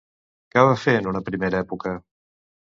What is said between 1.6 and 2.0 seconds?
època?